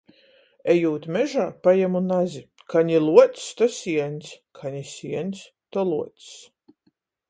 Ejūt 0.73 1.03
mežā, 1.17 1.43
pajemu 1.67 2.01
nazi. 2.07 2.41
Ka 2.75 2.83
ni 2.89 3.03
luocs, 3.05 3.47
to 3.61 3.71
sieņs. 3.77 4.35
Ka 4.61 4.77
ni 4.77 4.85
sieņs, 4.97 5.49
to 5.77 5.89
luocs. 5.93 6.35